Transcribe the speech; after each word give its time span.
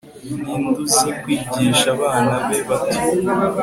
ninde 0.43 0.79
uzi 0.85 1.09
kwigisha 1.19 1.87
abana 1.95 2.33
be 2.47 2.57
bato 2.69 2.97